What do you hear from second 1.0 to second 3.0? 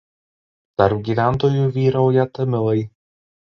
gyventojų vyrauja tamilai.